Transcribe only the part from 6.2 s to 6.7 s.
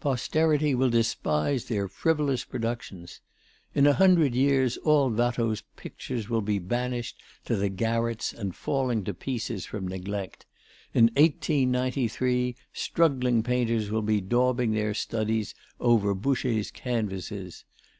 will be